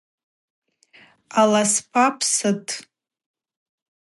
[1.41, 2.71] Аласпа псытӏ.